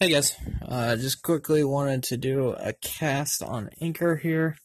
[0.00, 4.56] Hey guys, uh, just quickly wanted to do a cast on Anchor here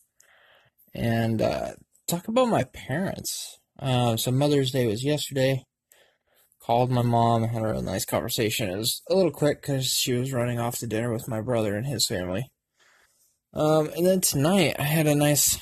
[0.96, 1.74] and uh,
[2.08, 3.60] talk about my parents.
[3.78, 5.66] Uh, so Mother's Day was yesterday.
[6.60, 8.72] Called my mom, had a nice conversation.
[8.72, 11.78] It was a little quick because she was running off to dinner with my brother
[11.78, 12.50] and his family.
[13.54, 15.60] Um, and then tonight I had a nice,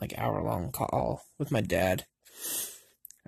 [0.00, 2.06] like, hour long call with my dad.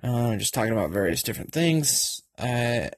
[0.01, 2.19] Uh, just talking about various different things.
[2.37, 2.89] Uh,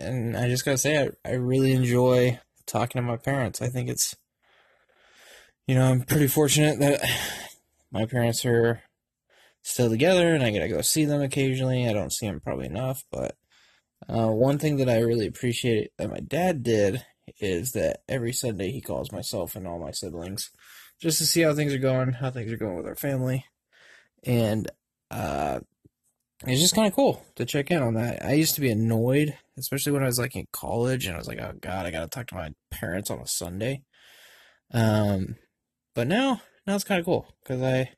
[0.00, 3.60] and I just gotta say, I, I really enjoy talking to my parents.
[3.62, 4.16] I think it's,
[5.66, 7.00] you know, I'm pretty fortunate that
[7.92, 8.82] my parents are
[9.62, 11.88] still together and I get to go see them occasionally.
[11.88, 13.36] I don't see them probably enough, but
[14.08, 17.04] uh, one thing that I really appreciate that my dad did
[17.38, 20.50] is that every Sunday he calls myself and all my siblings
[21.00, 23.44] just to see how things are going, how things are going with our family.
[24.24, 24.70] And
[25.10, 25.60] uh,
[26.46, 28.24] it's just kind of cool to check in on that.
[28.24, 31.28] I used to be annoyed, especially when I was like in college, and I was
[31.28, 33.82] like, "Oh God, I gotta talk to my parents on a Sunday."
[34.72, 35.36] Um,
[35.94, 37.90] but now, now it's kind of cool because I,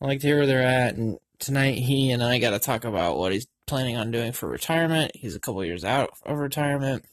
[0.00, 0.96] I like to hear where they're at.
[0.96, 4.48] And tonight, he and I got to talk about what he's planning on doing for
[4.48, 5.12] retirement.
[5.14, 7.04] He's a couple years out of retirement,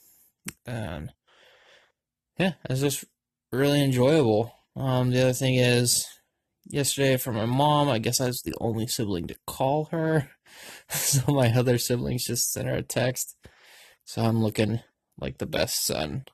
[0.65, 1.11] and
[2.37, 3.05] yeah, it's just
[3.51, 4.53] really enjoyable.
[4.75, 6.07] Um, the other thing is,
[6.65, 10.31] yesterday for my mom, I guess I was the only sibling to call her.
[10.89, 13.35] so my other siblings just sent her a text.
[14.05, 14.81] So I'm looking
[15.19, 16.25] like the best son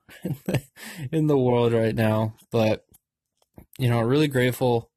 [1.11, 2.35] in the world right now.
[2.51, 2.85] But
[3.77, 4.91] you know, I'm really grateful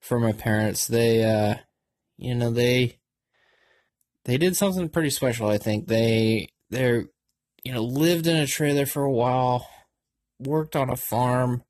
[0.00, 0.86] for my parents.
[0.86, 1.56] They uh
[2.16, 2.98] you know, they
[4.24, 5.88] they did something pretty special, I think.
[5.88, 7.06] They they're
[7.64, 9.68] you know, lived in a trailer for a while,
[10.38, 11.64] worked on a farm,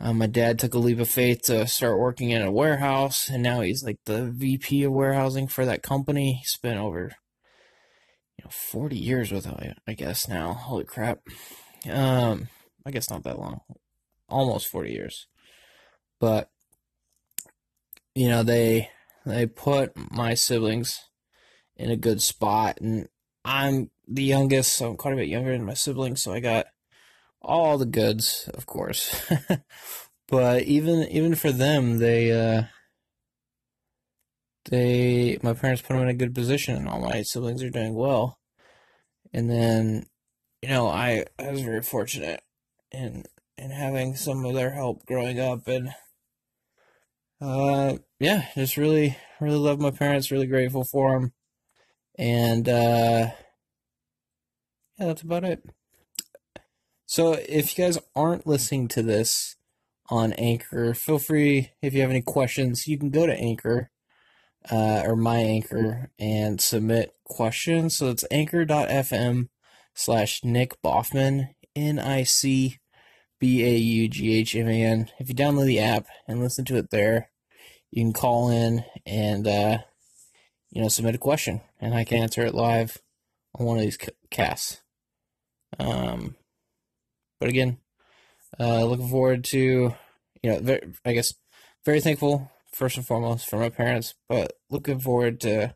[0.00, 3.42] uh, my dad took a leap of faith to start working in a warehouse, and
[3.42, 6.34] now he's like the VP of warehousing for that company.
[6.34, 7.12] He spent over,
[8.36, 10.54] you know, 40 years with it, I guess now.
[10.54, 11.20] Holy crap.
[11.88, 12.48] Um,
[12.84, 13.60] I guess not that long.
[14.28, 15.26] Almost 40 years.
[16.18, 16.50] But,
[18.14, 18.90] you know, they,
[19.24, 21.00] they put my siblings
[21.76, 23.08] in a good spot, and
[23.44, 26.66] I'm the youngest, so I'm quite a bit younger than my siblings, so I got
[27.42, 29.30] all the goods, of course.
[30.28, 32.64] but even even for them, they uh,
[34.70, 37.94] they my parents put them in a good position, and all my siblings are doing
[37.94, 38.38] well.
[39.32, 40.06] And then,
[40.62, 42.42] you know, I I was very fortunate
[42.90, 43.24] in
[43.58, 45.94] in having some of their help growing up, and
[47.40, 50.30] uh, yeah, just really really love my parents.
[50.30, 51.32] Really grateful for them,
[52.18, 53.30] and uh,
[54.98, 55.62] yeah, that's about it.
[57.12, 59.56] So if you guys aren't listening to this
[60.08, 63.90] on Anchor, feel free if you have any questions, you can go to Anchor
[64.70, 67.98] uh, or my Anchor and submit questions.
[67.98, 69.50] So it's anchor.fm
[69.92, 72.78] slash Nic Baughman, N I C
[73.38, 75.10] B A U G H M A N.
[75.18, 77.28] If you download the app and listen to it there,
[77.90, 79.78] you can call in and uh,
[80.70, 82.96] you know submit a question, and I can answer it live
[83.54, 83.98] on one of these
[84.30, 84.80] casts.
[85.78, 86.36] Um,
[87.42, 87.76] but again,
[88.60, 89.58] uh, looking forward to,
[90.44, 91.34] you know, very, I guess,
[91.84, 95.74] very thankful first and foremost for my parents, but looking forward to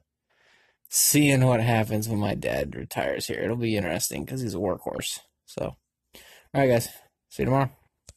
[0.88, 3.41] seeing what happens when my dad retires here.
[3.41, 5.19] It'll be interesting because he's a workhorse.
[5.44, 5.75] So,
[6.15, 6.21] all
[6.54, 6.88] right, guys,
[7.31, 7.71] see you tomorrow.